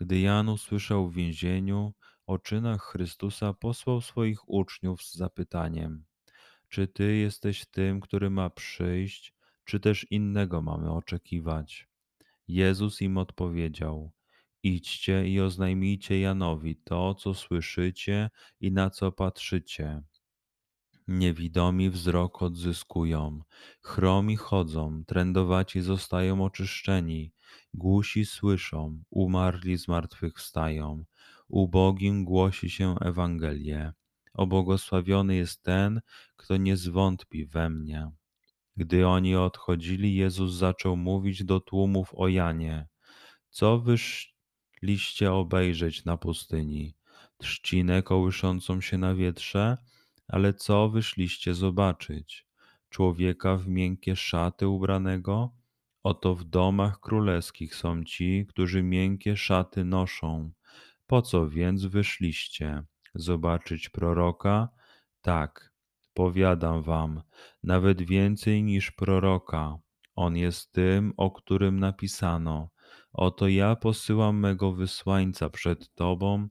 [0.00, 1.94] Gdy Jan usłyszał w więzieniu
[2.26, 6.04] o czynach Chrystusa, posłał swoich uczniów z zapytaniem:
[6.68, 11.88] Czy ty jesteś tym, który ma przyjść, czy też innego mamy oczekiwać?
[12.48, 14.12] Jezus im odpowiedział:
[14.62, 20.02] Idźcie i oznajmijcie Janowi to, co słyszycie i na co patrzycie.
[21.08, 23.40] Niewidomi wzrok odzyskują,
[23.82, 27.32] chromi chodzą, trędowaci zostają oczyszczeni,
[27.74, 31.04] głusi słyszą, umarli z martwych wstają,
[31.48, 33.92] ubogim głosi się Ewangelię.
[34.34, 36.00] Obłogosławiony jest ten,
[36.36, 38.10] kto nie zwątpi we mnie.
[38.76, 42.86] Gdy oni odchodzili, Jezus zaczął mówić do tłumów o Janie.
[43.50, 46.94] Co wyszliście obejrzeć na pustyni?
[47.38, 49.76] Trzcinę kołyszącą się na wietrze?
[50.28, 52.46] Ale co wyszliście zobaczyć?
[52.88, 55.52] Człowieka w miękkie szaty ubranego?
[56.02, 60.50] Oto w domach królewskich są ci, którzy miękkie szaty noszą.
[61.06, 62.82] Po co więc wyszliście?
[63.14, 64.68] Zobaczyć proroka?
[65.20, 65.72] Tak,
[66.14, 67.22] powiadam wam,
[67.62, 69.78] nawet więcej niż proroka.
[70.14, 72.70] On jest tym, o którym napisano:
[73.12, 76.48] Oto ja posyłam mego wysłańca przed tobą,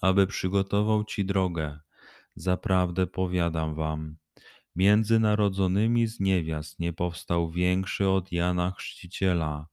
[0.00, 1.83] aby przygotował ci drogę.
[2.36, 4.16] Zaprawdę powiadam wam,
[4.76, 9.66] między narodzonymi z niewiast nie powstał większy od Jana Chrzciciela,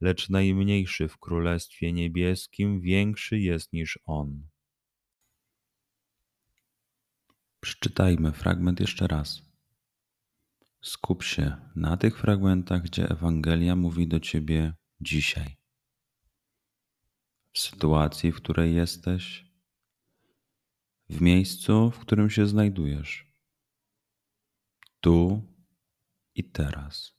[0.00, 4.48] lecz najmniejszy w Królestwie Niebieskim większy jest niż on.
[7.60, 9.42] Przeczytajmy fragment jeszcze raz.
[10.82, 15.56] Skup się na tych fragmentach, gdzie Ewangelia mówi do ciebie dzisiaj.
[17.52, 19.45] W sytuacji, w której jesteś,
[21.08, 23.26] w miejscu, w którym się znajdujesz,
[25.00, 25.42] tu
[26.34, 27.12] i teraz.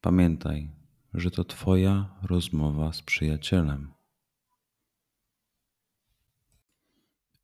[0.00, 0.70] Pamiętaj,
[1.14, 3.92] że to Twoja rozmowa z przyjacielem.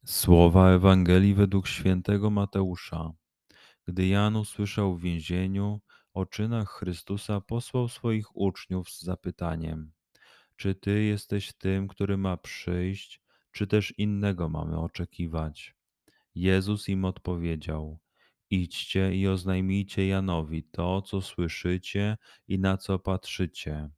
[0.04, 3.12] Słowa Ewangelii według świętego Mateusza.
[3.86, 5.80] Gdy Jan usłyszał w więzieniu
[6.14, 9.92] o czynach Chrystusa, posłał swoich uczniów z zapytaniem:
[10.56, 13.20] Czy ty jesteś tym, który ma przyjść,
[13.52, 15.74] czy też innego mamy oczekiwać?
[16.34, 17.98] Jezus im odpowiedział:
[18.50, 22.16] Idźcie i oznajmijcie Janowi to, co słyszycie
[22.48, 23.90] i na co patrzycie.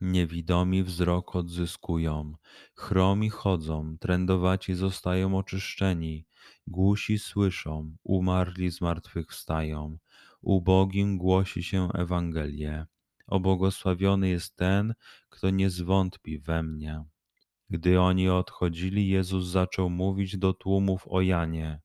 [0.00, 2.34] Niewidomi wzrok odzyskują,
[2.74, 6.26] chromi chodzą, trędowaci zostają oczyszczeni,
[6.66, 9.98] głusi słyszą, umarli z martwych wstają,
[10.40, 12.86] ubogim głosi się Ewangelię.
[13.26, 14.94] Obłogosławiony jest ten,
[15.28, 17.04] kto nie zwątpi we mnie.
[17.74, 21.80] Gdy oni odchodzili, Jezus zaczął mówić do tłumów o Janie.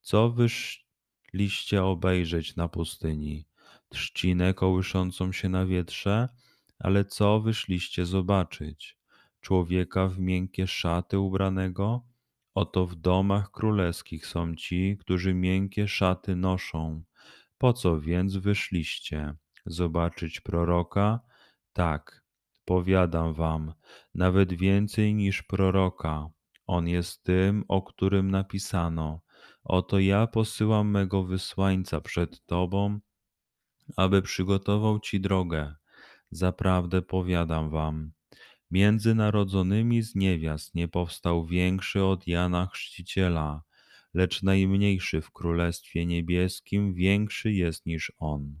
[0.00, 3.46] Co wyszliście obejrzeć na pustyni?
[3.88, 6.28] Trzcinę kołyszącą się na wietrze?
[6.78, 8.98] Ale co wyszliście zobaczyć?
[9.40, 12.06] Człowieka w miękkie szaty ubranego?
[12.54, 17.02] Oto w domach królewskich są ci, którzy miękkie szaty noszą.
[17.58, 19.34] Po co więc wyszliście?
[19.66, 21.20] Zobaczyć proroka?
[21.72, 22.21] Tak,
[22.72, 23.74] powiadam wam,
[24.14, 26.28] nawet więcej niż proroka.
[26.66, 29.20] On jest tym, o którym napisano:
[29.64, 33.00] Oto ja posyłam mego wysłańca przed tobą,
[33.96, 35.74] aby przygotował ci drogę.
[36.30, 38.12] Zaprawdę powiadam wam,
[38.70, 43.62] między narodzonymi z niewiast nie powstał większy od Jana Chrzciciela,
[44.14, 48.60] lecz najmniejszy w Królestwie Niebieskim większy jest niż on.